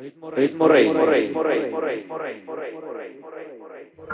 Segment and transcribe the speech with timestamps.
[0.00, 4.06] Ritmo rey, ritmo rey, ritmo rey, ritmo rey, ritmo rey, ritmo rey, ritmo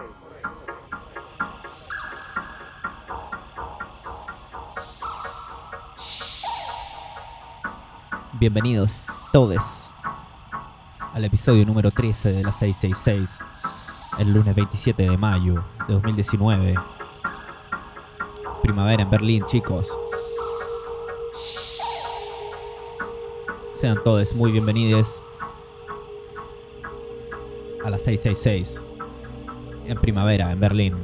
[8.32, 9.62] Bienvenidos todos
[11.14, 13.38] al episodio número 13 de la 666,
[14.18, 16.74] el lunes 27 de mayo de 2019.
[18.60, 19.86] Primavera en Berlín, chicos.
[23.72, 25.20] Sean todos muy bienvenidos
[27.86, 28.82] a la 666
[29.86, 30.94] en primavera en Berlín.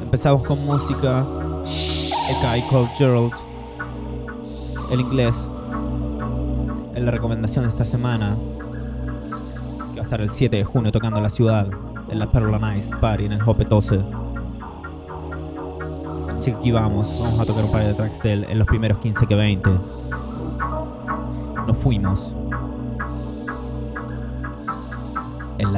[0.00, 1.20] Empezamos con música.
[1.20, 3.32] A Guy Called Gerald.
[4.90, 5.34] El inglés.
[6.96, 8.36] En la recomendación de esta semana.
[9.92, 11.68] Que va a estar el 7 de junio tocando la ciudad.
[12.10, 14.00] En la Perla Nice Party en el Hope 12.
[16.36, 17.16] Así que aquí vamos.
[17.16, 19.70] Vamos a tocar un par de tracks de él en los primeros 15 que 20.
[21.68, 22.34] Nos fuimos.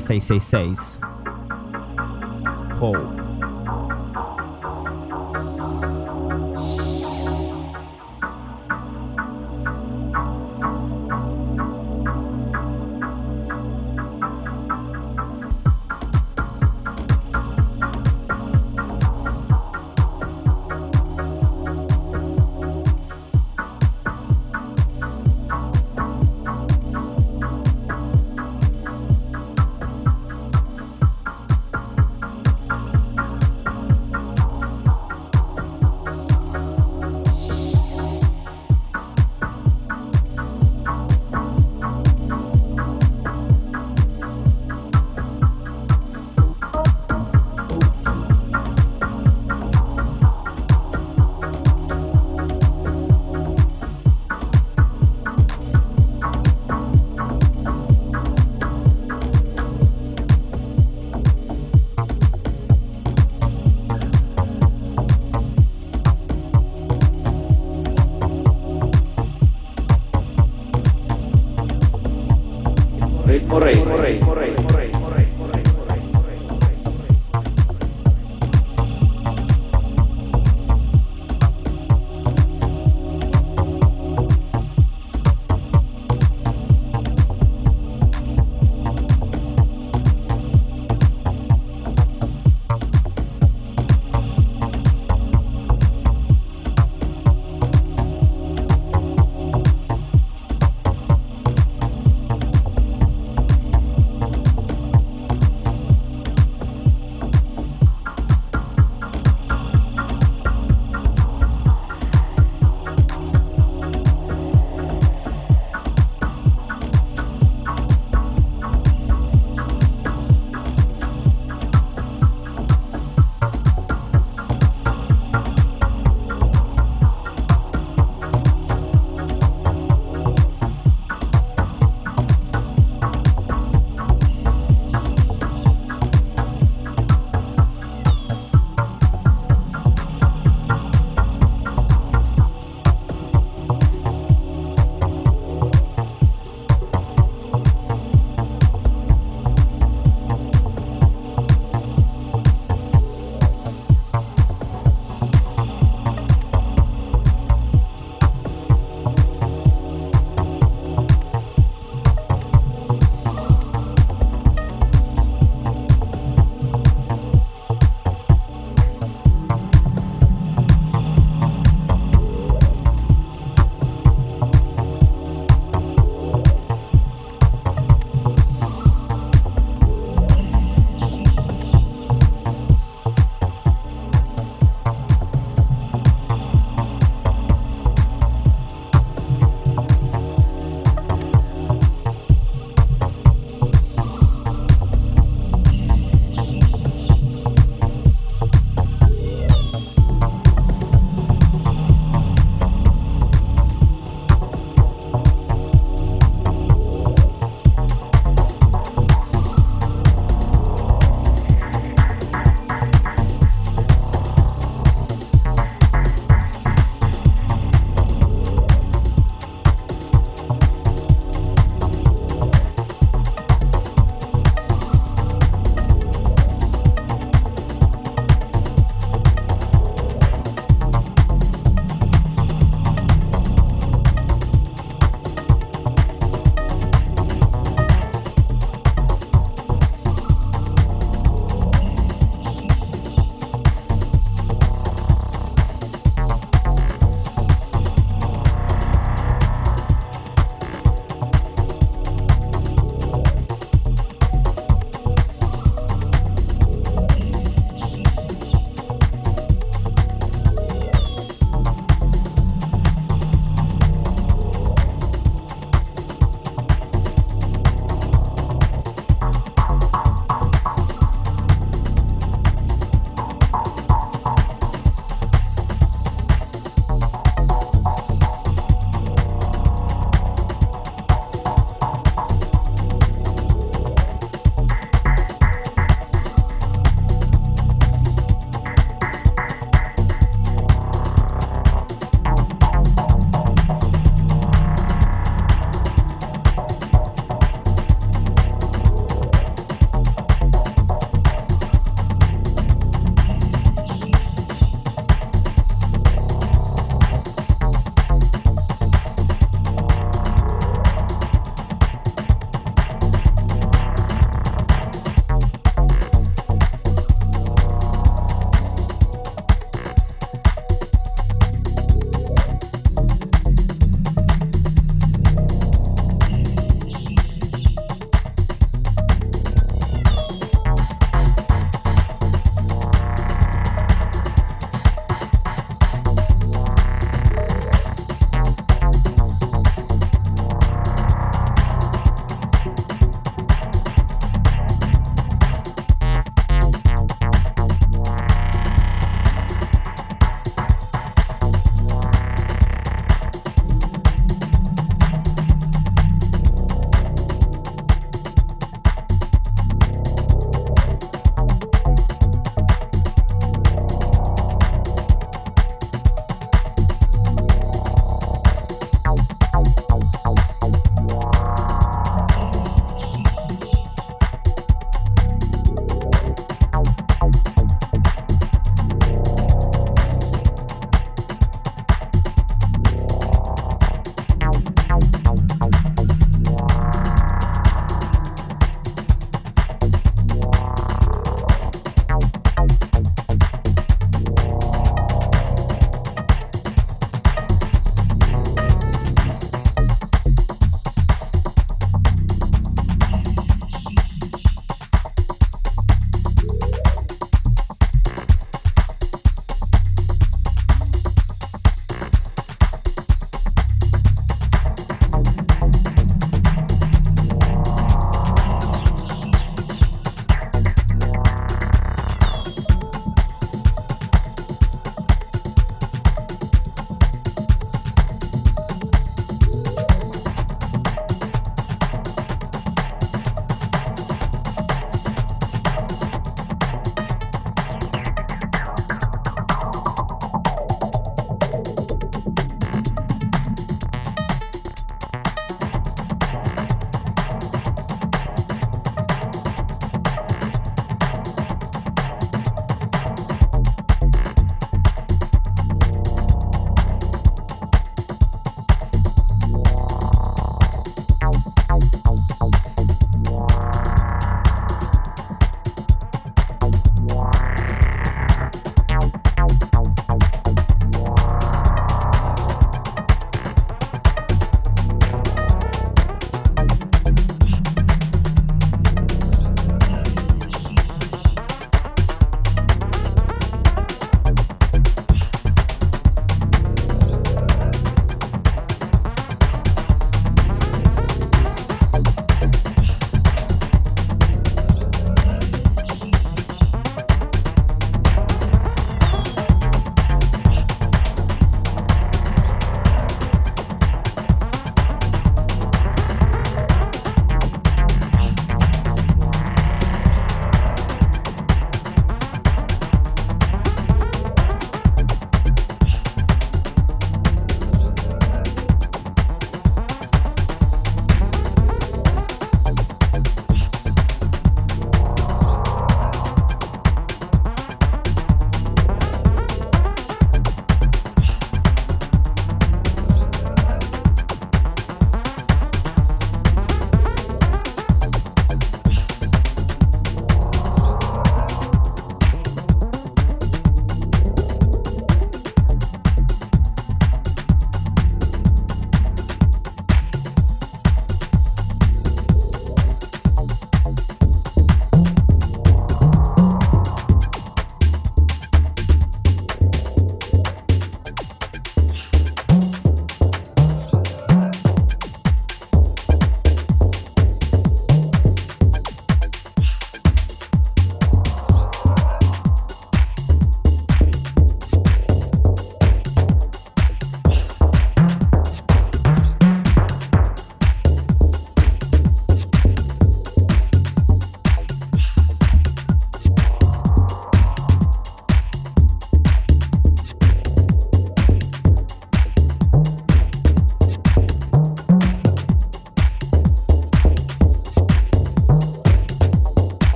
[0.00, 0.98] 666.
[2.78, 3.19] Paul.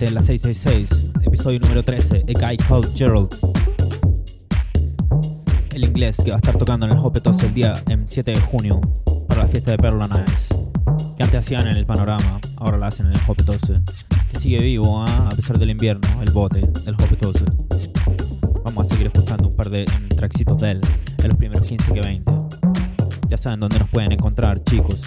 [0.00, 3.28] en la 666, episodio número 13, A Guy Called Gerald.
[5.74, 8.40] El inglés que va a estar tocando en el Hopetos el día en 7 de
[8.40, 8.80] junio
[9.28, 10.54] para la fiesta de Perla Nice,
[11.16, 13.60] que antes hacían en el panorama, ahora la hacen en el Hopetos,
[14.32, 15.10] que sigue vivo ¿eh?
[15.10, 17.36] a pesar del invierno, el bote, el Hopetos.
[18.64, 19.84] Vamos a seguir escuchando un par de
[20.16, 20.80] traxitos de él
[21.18, 22.32] en los primeros 15 que 20.
[23.28, 25.00] Ya saben dónde nos pueden encontrar, chicos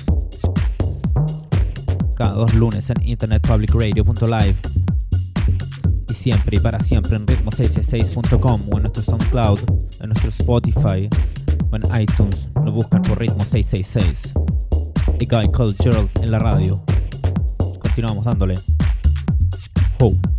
[2.18, 4.77] cada dos lunes en internetpublicradio.live
[6.28, 9.60] Siempre y para siempre en ritmo666.com o en nuestro SoundCloud,
[10.02, 11.10] en nuestro Spotify
[11.72, 12.52] o en iTunes.
[12.66, 14.34] Lo buscan por ritmo 666.
[15.22, 16.84] Y Guy Called Gerald en la radio.
[17.80, 18.56] Continuamos dándole.
[20.00, 20.37] Ho.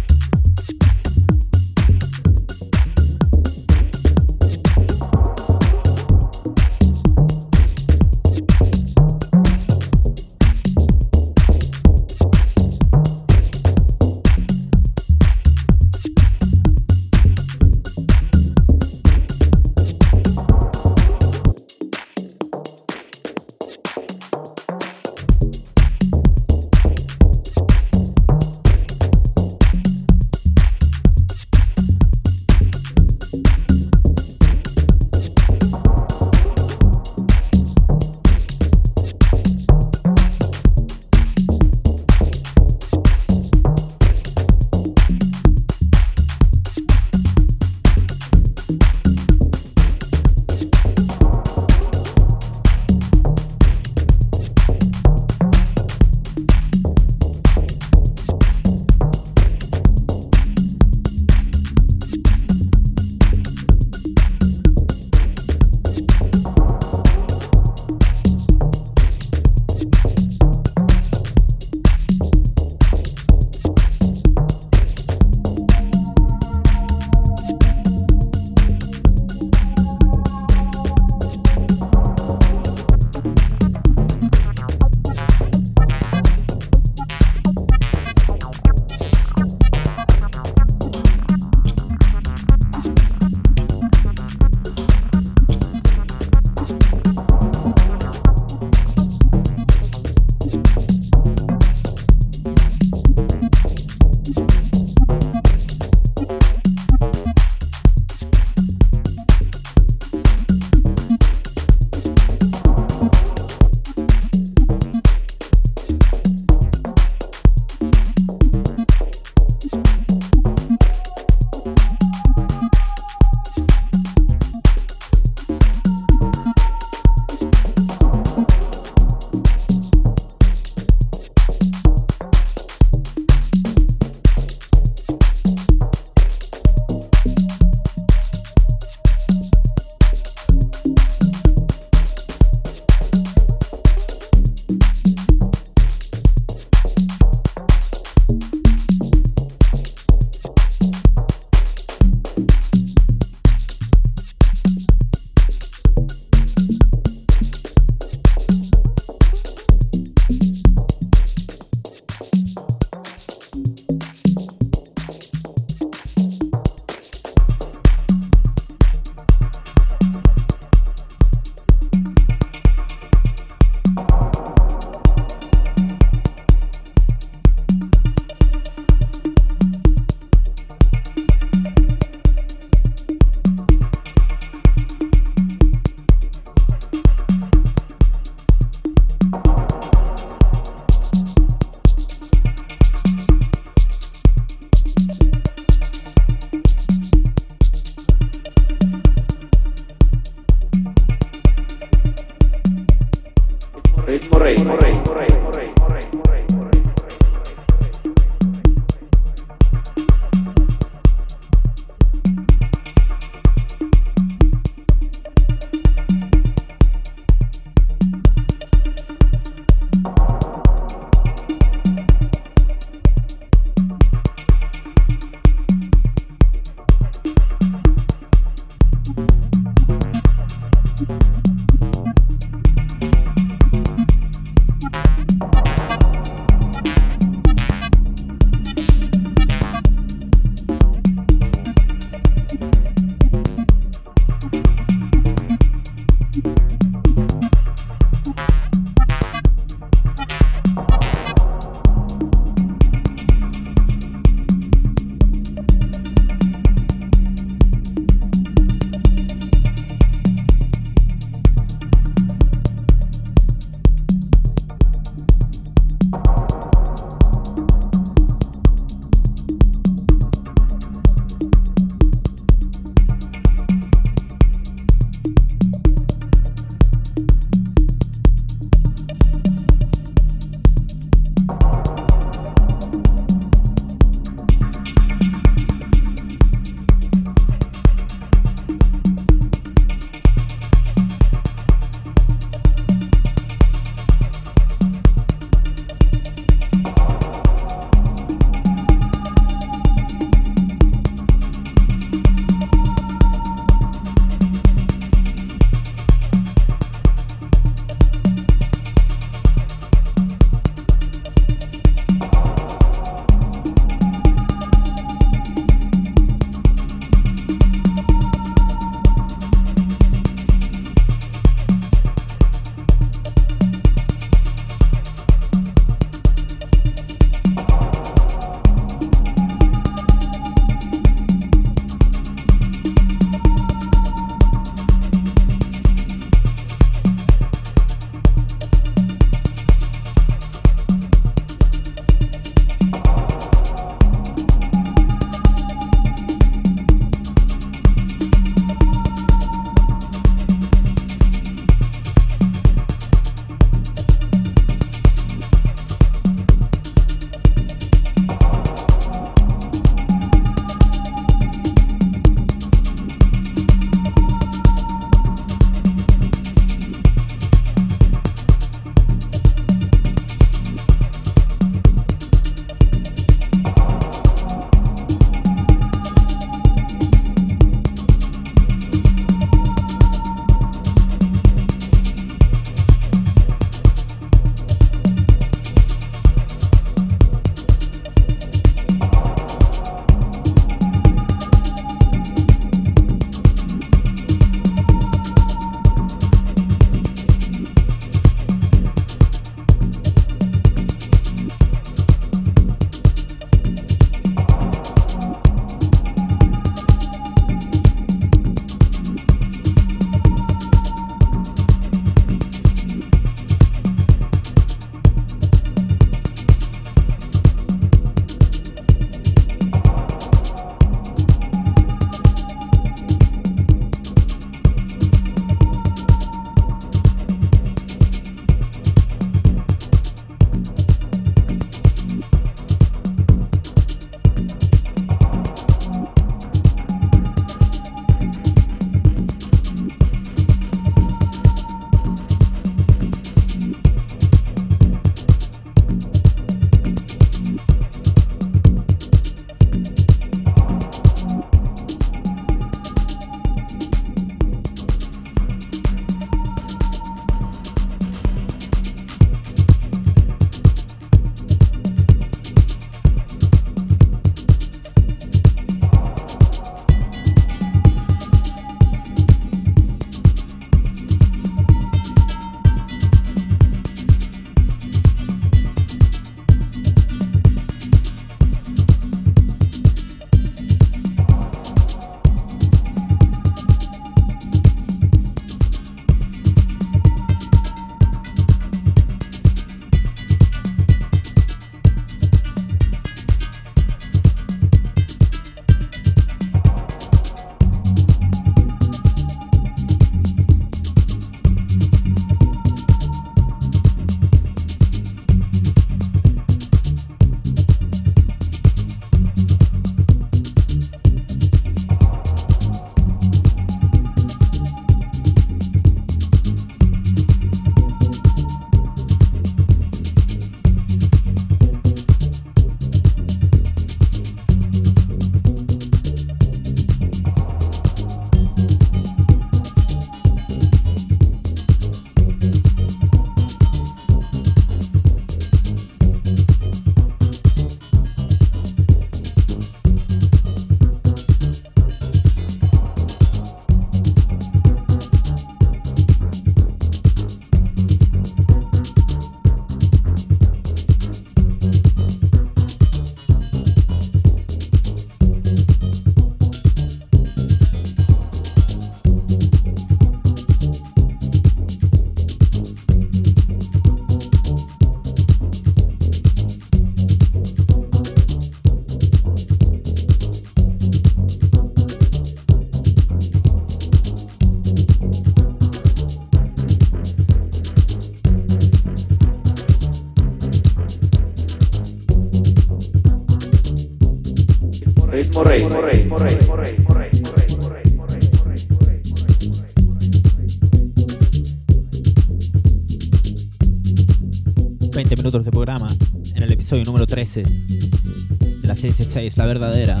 [595.34, 595.42] Morey.
[595.42, 595.88] 20 minutos de programa
[596.36, 600.00] en el episodio número 13 de la serie 6, La Verdadera.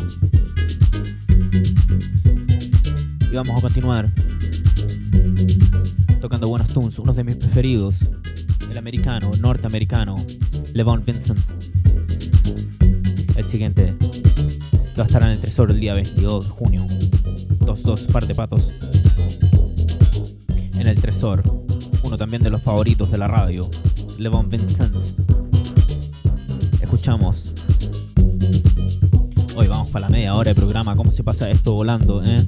[3.30, 4.10] Y vamos a continuar
[6.20, 7.96] tocando buenos tunes, uno de mis preferidos,
[8.70, 10.14] el americano, norteamericano,
[10.72, 11.40] Levon Vincent.
[13.36, 13.94] El siguiente,
[14.96, 16.86] va a estar en el Tesoro el día 22 de junio.
[16.86, 18.70] 2-2, par de patos.
[20.78, 21.42] En el Tresor,
[22.04, 23.68] uno también de los favoritos de la radio,
[24.18, 24.94] Levon Vincent.
[26.80, 27.54] Escuchamos.
[29.56, 30.96] Hoy vamos para la media hora de programa.
[30.96, 32.44] ¿Cómo se pasa esto volando, eh?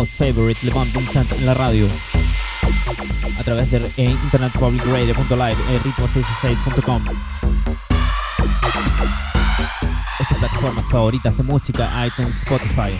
[0.00, 1.86] Favorite Levant Vincent en la radio
[3.38, 7.02] a través de eh, internetpublicradio.live e ritmo66.com
[10.18, 12.98] Estas plataformas favoritas de música iTunes, Spotify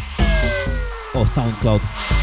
[1.15, 2.22] o SoundCloud.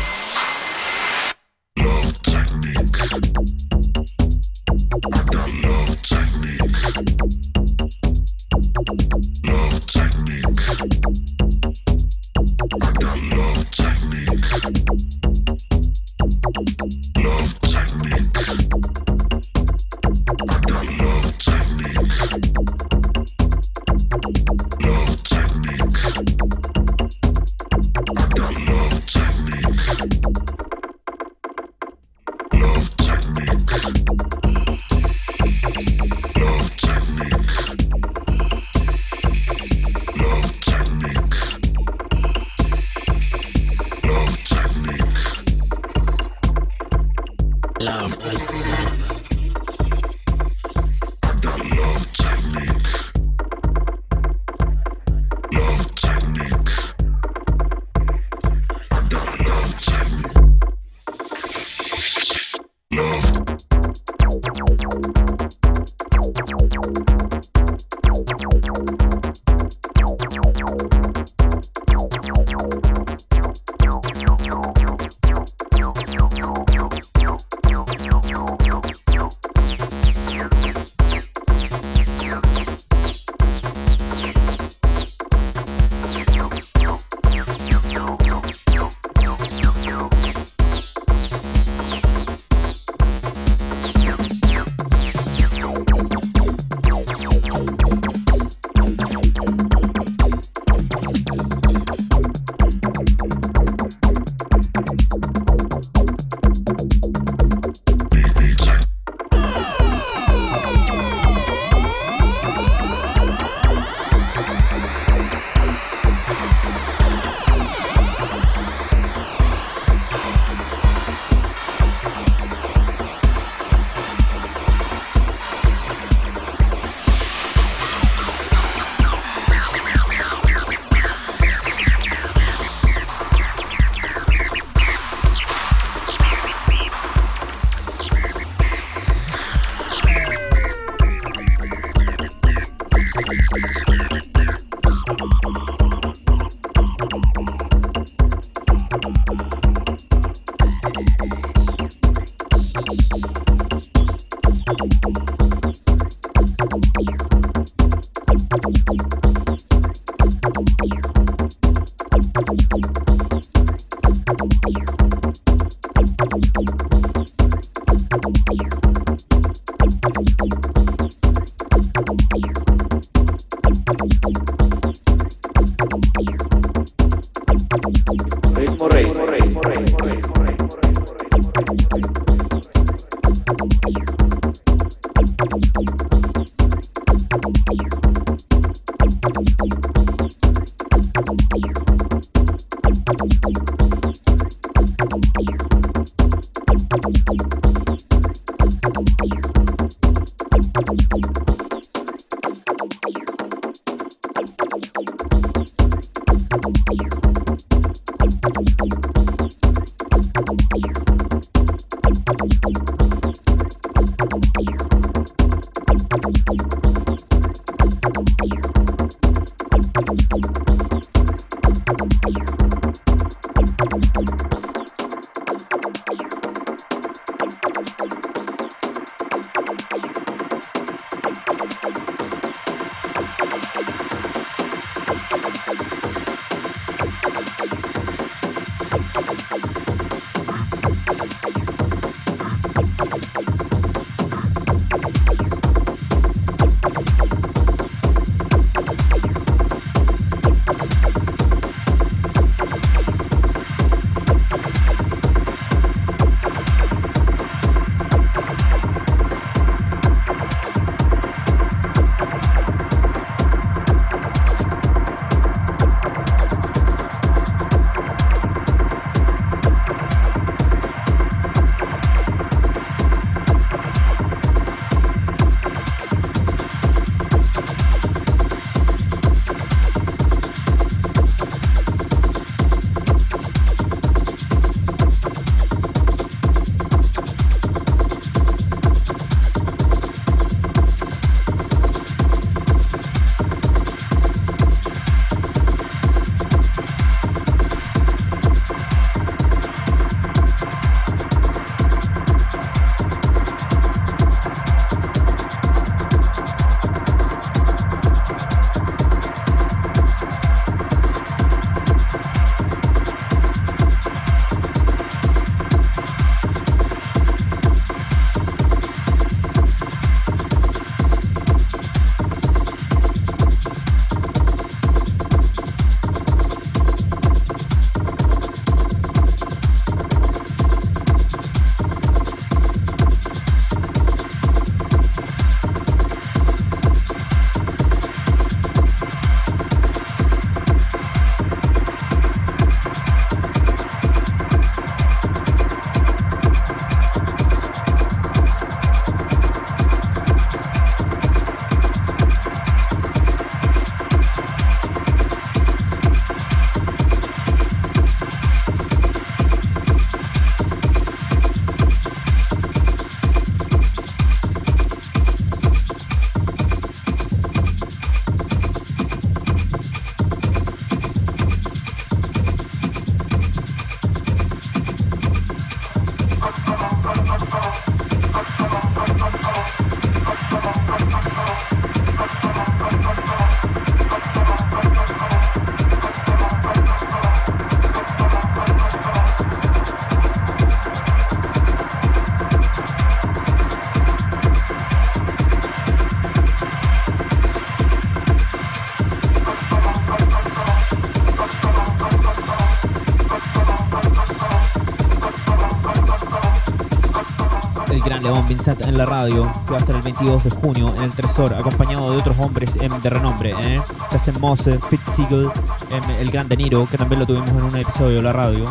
[409.00, 412.18] La radio, que va a estar el 22 de junio en el Tresor, acompañado de
[412.18, 413.82] otros hombres em, de renombre, ¿eh?
[414.10, 415.50] Cassen Mose, Fitzsiegel,
[415.90, 418.66] em, el Gran De Niro, que también lo tuvimos en un episodio de la radio.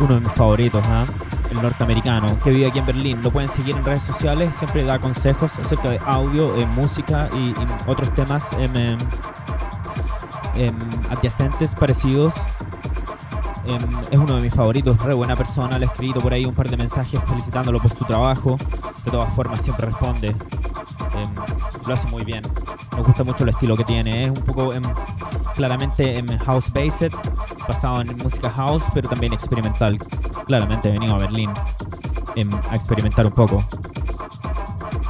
[0.00, 1.06] Uno de mis favoritos, ¿ah?
[1.50, 3.22] el norteamericano, que vive aquí en Berlín.
[3.22, 7.48] Lo pueden seguir en redes sociales, siempre da consejos acerca de audio, eh, música y,
[7.52, 7.54] y
[7.86, 8.98] otros temas em, em,
[10.56, 10.76] em,
[11.10, 12.34] adyacentes, parecidos.
[13.66, 15.78] Em, es uno de mis favoritos, re buena persona.
[15.78, 18.56] Le he escrito por ahí un par de mensajes felicitándolo por su trabajo.
[19.04, 20.28] De todas formas, siempre responde.
[20.28, 22.42] Em, lo hace muy bien.
[22.96, 24.24] Me gusta mucho el estilo que tiene.
[24.24, 24.82] Es un poco em,
[25.54, 27.12] claramente house based,
[27.66, 29.98] basado en música house, pero también experimental.
[30.46, 31.50] Claramente he venido a Berlín
[32.70, 33.64] a experimentar un poco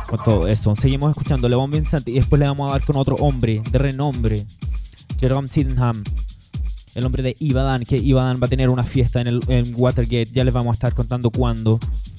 [0.08, 0.76] con todo eso.
[0.76, 3.78] Seguimos escuchando Le Bon Vincent y después le vamos a dar con otro hombre de
[3.78, 4.46] renombre,
[5.18, 6.04] Jerome Sydenham
[6.94, 10.30] el hombre de Ibadan, que Ibadan va a tener una fiesta en, el, en Watergate,
[10.32, 11.78] ya les vamos a estar contando cuándo.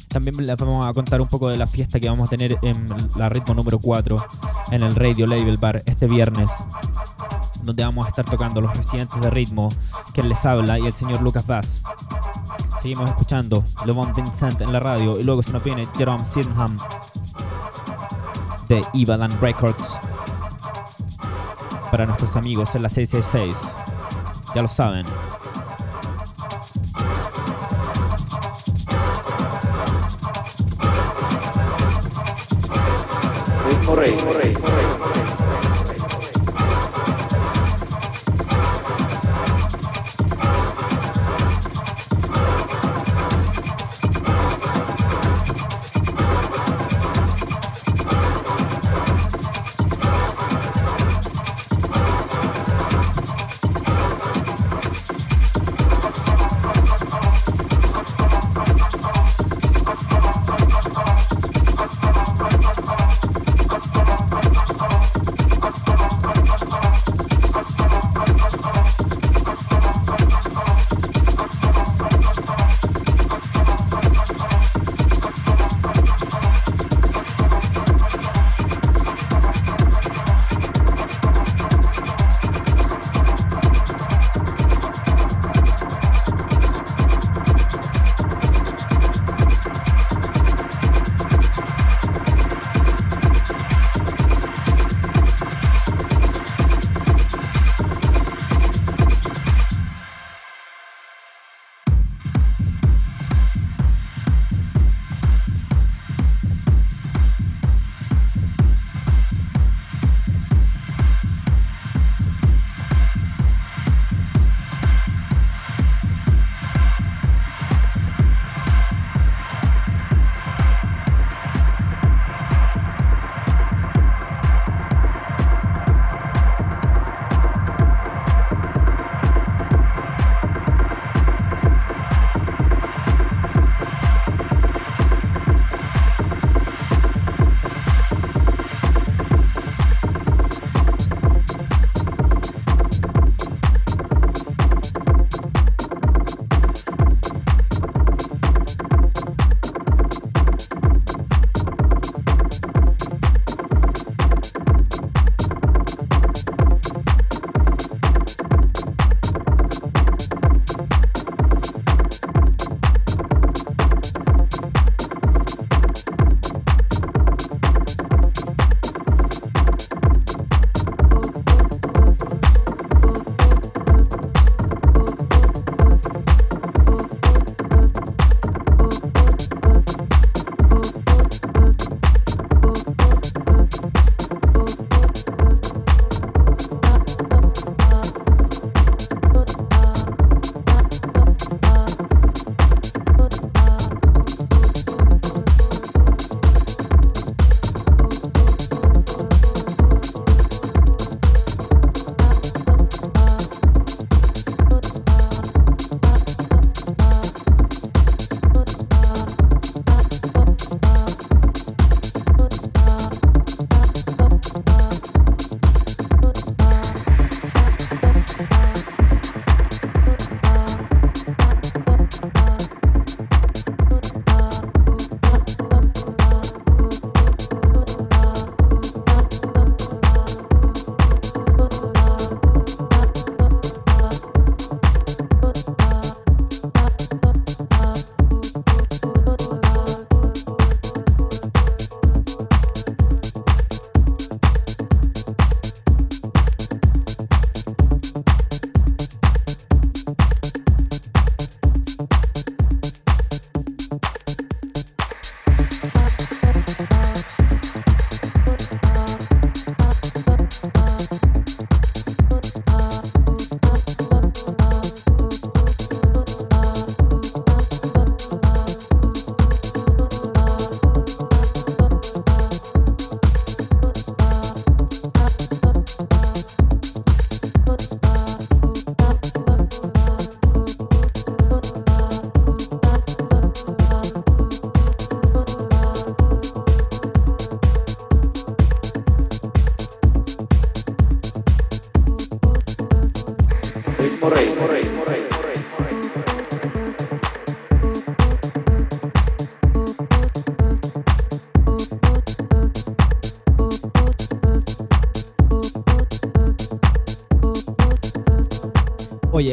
[0.09, 2.87] También les vamos a contar un poco de la fiesta que vamos a tener en
[3.17, 4.25] la ritmo número 4
[4.71, 6.49] en el Radio Label Bar este viernes,
[7.63, 9.69] donde vamos a estar tocando los residentes de ritmo,
[10.13, 11.81] que les habla, y el señor Lucas Bass.
[12.81, 16.77] Seguimos escuchando Le Bon Vincent en la radio y luego se nos viene Jerome Sydenham
[18.69, 19.97] de Ibadan Records
[21.91, 23.84] para nuestros amigos en la 666.
[24.55, 25.05] Ya lo saben.
[33.67, 34.11] Ritmo Rey.
[34.11, 35.24] Ritmo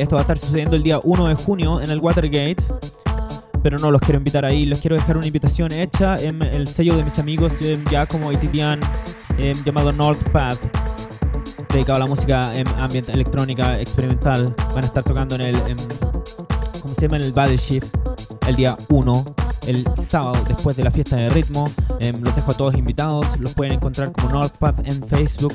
[0.02, 2.56] esto va a estar sucediendo el día 1 de junio en el Watergate.
[3.62, 6.96] Pero no los quiero invitar ahí, les quiero dejar una invitación hecha en el sello
[6.96, 8.80] de mis amigos em, ya como Itidian
[9.38, 10.58] em, llamado North Path,
[11.72, 14.52] dedicado a la música en ambiente electrónica experimental.
[14.74, 15.76] Van a estar tocando en el, em,
[16.80, 17.18] ¿cómo se llama?
[17.18, 17.84] En el Battleship
[18.48, 19.24] el día 1,
[19.68, 21.70] el sábado después de la fiesta de ritmo.
[22.00, 25.54] Em, los dejo a todos invitados, los pueden encontrar como North Path en Facebook.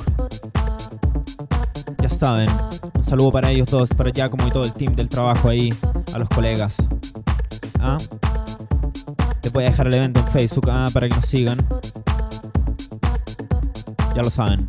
[2.00, 2.50] Ya saben,
[2.94, 5.74] un saludo para ellos dos, para ya como y todo el team del trabajo ahí,
[6.14, 6.76] a los colegas.
[7.80, 7.98] ¿Ah?
[9.44, 11.58] Les voy a dejar el evento en Facebook ah, para que nos sigan.
[14.16, 14.68] Ya lo saben.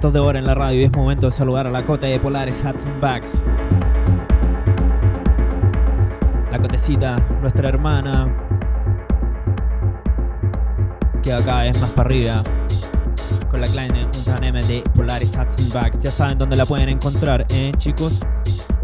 [0.00, 2.18] Cuartos de hora en la radio y es momento de saludar a la cota de
[2.18, 3.42] Polares Hats and Bags.
[6.50, 8.34] La cotecita, nuestra hermana,
[11.22, 12.42] que acá es más para arriba,
[13.50, 15.98] con la kleine Unternehmen de Polaris Hats and Bags.
[16.00, 18.20] Ya saben dónde la pueden encontrar, ¿eh, chicos?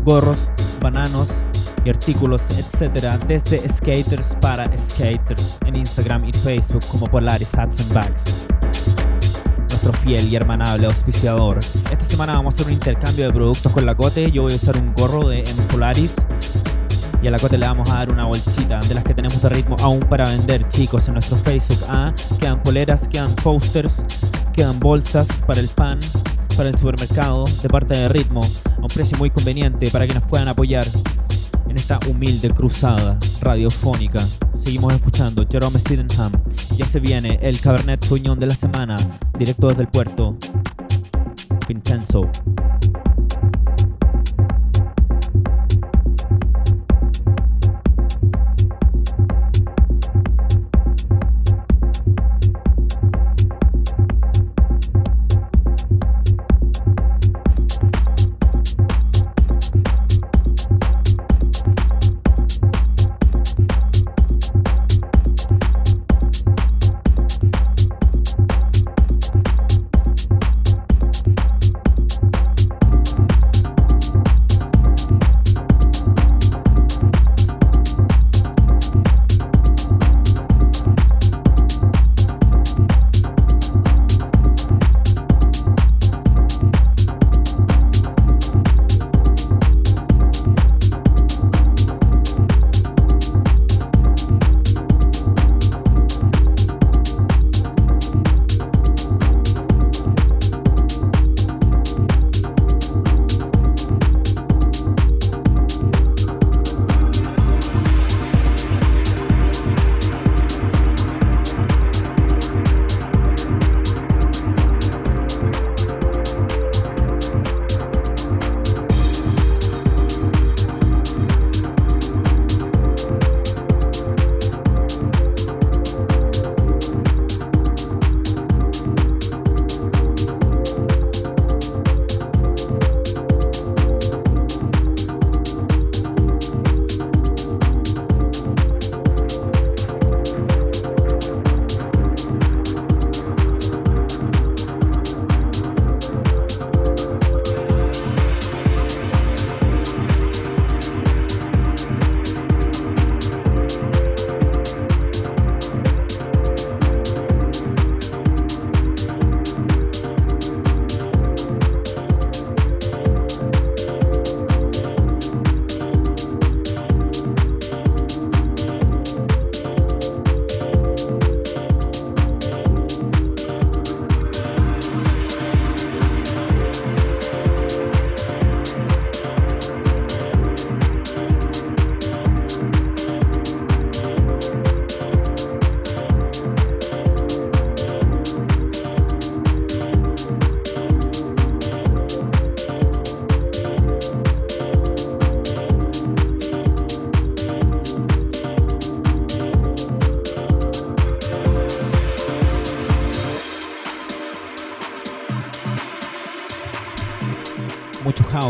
[0.04, 0.50] Gorros,
[0.82, 1.28] bananos
[1.82, 7.94] y artículos, etcétera, desde skaters para skaters en Instagram y Facebook como Polaris Hats and
[7.94, 8.46] Bags
[9.92, 11.58] fiel y hermanable auspiciador.
[11.90, 14.30] Esta semana vamos a hacer un intercambio de productos con la Cote.
[14.30, 16.16] Yo voy a usar un gorro de M Polaris
[17.22, 19.48] Y a la cuota le vamos a dar una bolsita de las que tenemos de
[19.48, 21.78] ritmo aún para vender, chicos, en nuestro Facebook.
[21.88, 24.02] Ah, quedan poleras, quedan posters,
[24.52, 25.98] quedan bolsas para el pan,
[26.56, 28.40] para el supermercado, de parte de ritmo,
[28.76, 30.84] a un precio muy conveniente para que nos puedan apoyar
[31.76, 34.26] esta humilde cruzada radiofónica.
[34.56, 36.32] Seguimos escuchando Jerome Sydenham.
[36.76, 38.96] Ya se viene el Cabernet Sauvignon de la semana,
[39.38, 40.36] directo desde el puerto.
[41.68, 42.30] Vincenzo.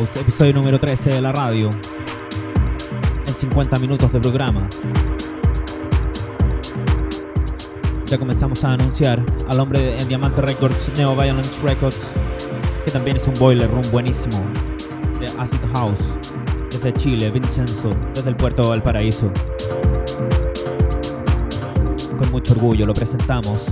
[0.05, 1.71] Episodio número 13 de la radio.
[3.27, 4.69] En 50 minutos de programa.
[8.05, 12.13] Ya comenzamos a anunciar al hombre en Diamante Records, Neo Violence Records,
[12.85, 14.39] que también es un boiler room buenísimo
[15.19, 15.99] de Acid House,
[16.71, 19.33] desde Chile, Vincenzo, desde el puerto de Valparaíso.
[22.19, 23.63] Con mucho orgullo lo presentamos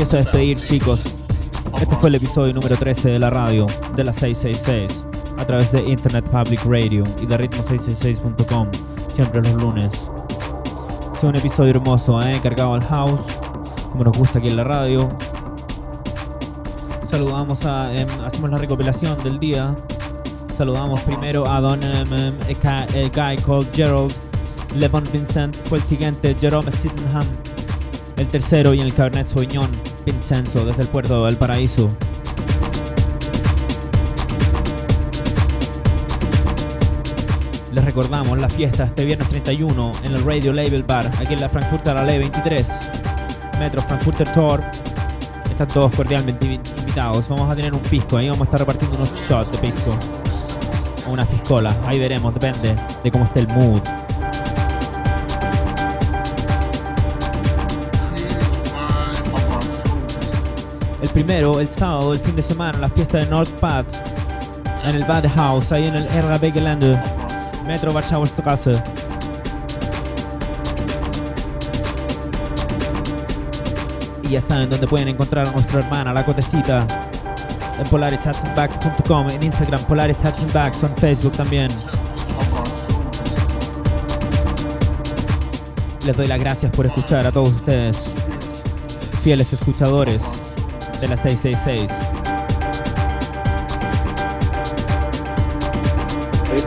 [0.00, 1.00] empiezo a despedir, chicos.
[1.78, 5.04] Este fue el episodio número 13 de la radio de la 666
[5.36, 8.68] a través de Internet Public Radio y de ritmo666.com,
[9.14, 9.90] siempre los lunes.
[11.14, 12.40] Es un episodio hermoso, ¿eh?
[12.42, 13.20] cargado al house,
[13.92, 15.06] como nos gusta aquí en la radio.
[17.06, 19.74] Saludamos a, em, hacemos la recopilación del día.
[20.56, 21.78] Saludamos primero a Don
[22.62, 24.14] ca- a guy called Gerald.
[24.76, 27.26] Levon Vincent fue el siguiente, Jerome Sydenham.
[28.16, 29.70] El tercero y en el Cabernet Sauvignon,
[30.12, 31.88] Vincenzo, desde el puerto de Valparaíso.
[37.72, 41.48] Les recordamos la fiesta este viernes 31 en el Radio Label Bar, aquí en la
[41.48, 42.68] Frankfurter Allee 23,
[43.60, 44.60] Metro Frankfurter Tor.
[45.48, 47.28] Están todos cordialmente invi- invitados.
[47.28, 49.96] Vamos a tener un pisco, ahí vamos a estar repartiendo unos shots de pisco.
[51.08, 53.80] O una piscola, ahí veremos, depende de cómo esté el mood.
[61.02, 63.86] El primero, el sábado, el fin de semana, la fiesta de North Pad
[64.84, 66.98] en el Bad House, ahí en el Erra Begelande,
[67.66, 68.72] Metro Warschauer Straße.
[74.22, 76.86] Y ya saben dónde pueden encontrar a nuestra hermana, la cotecita,
[77.78, 81.70] en polarishatchenbacks.com, en Instagram, polarishatchenbacks, en Facebook también.
[86.04, 88.14] Les doy las gracias por escuchar a todos ustedes,
[89.22, 90.39] fieles escuchadores
[91.00, 91.90] de la 666.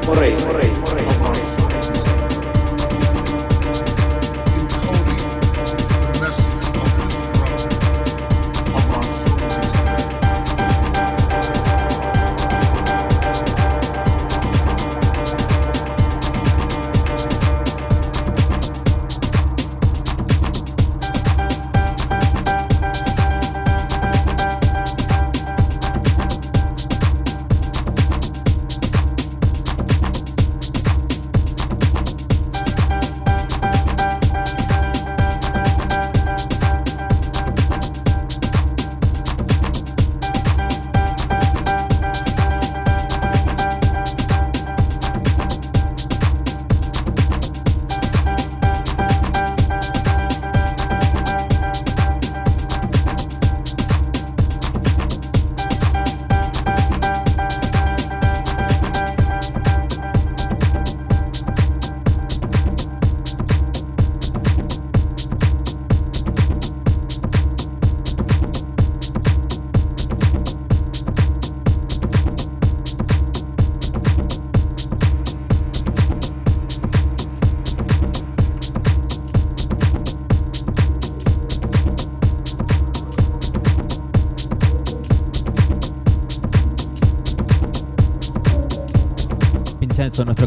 [0.06, 1.63] Correy, correy, correy,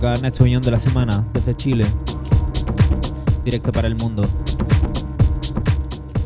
[0.06, 1.84] nuestro Cabernet Sauvignon de la semana, desde Chile.
[3.44, 4.28] Directo para el mundo.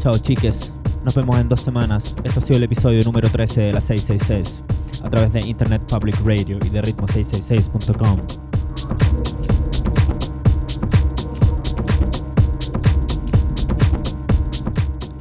[0.00, 0.72] Chao chiques,
[1.04, 2.16] nos vemos en dos semanas.
[2.24, 4.64] Esto ha sido el episodio número 13 de la 666,
[5.04, 8.18] a través de Internet Public Radio y de ritmo666.com.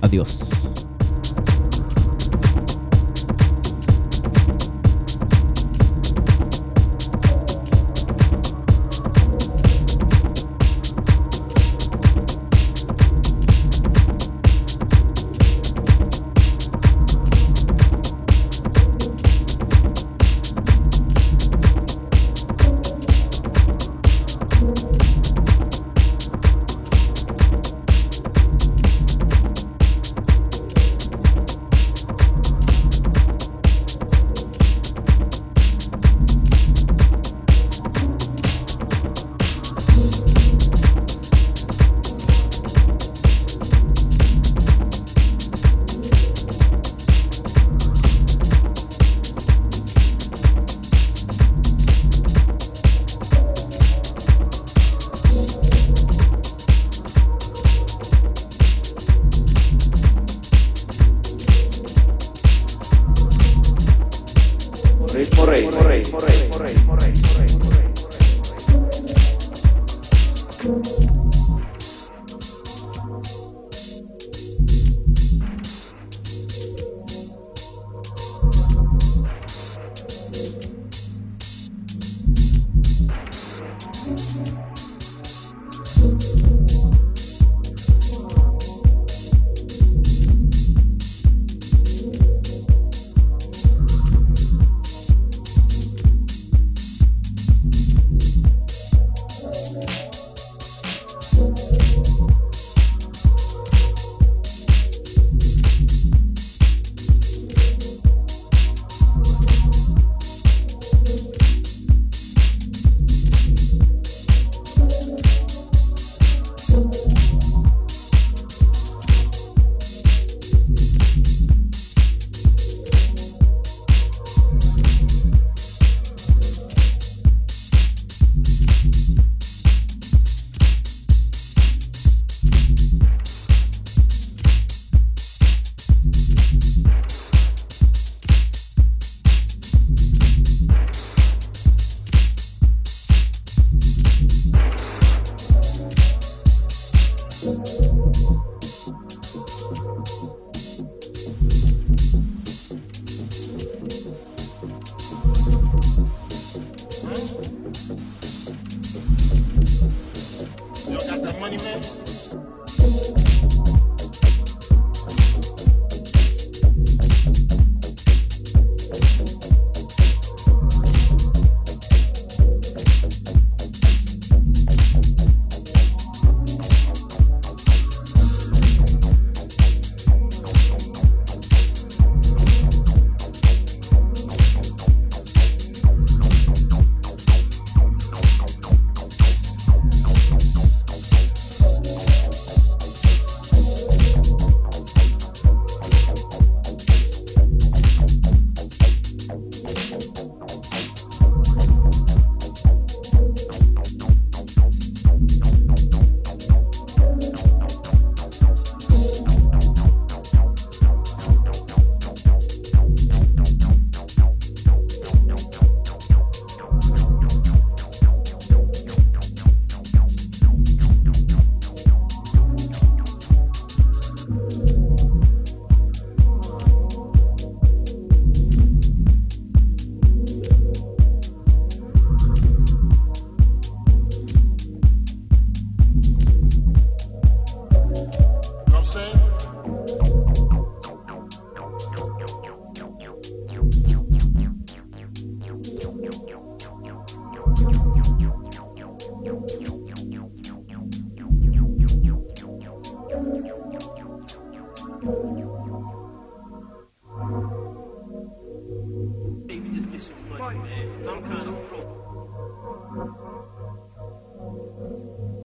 [0.01, 0.48] Adiós.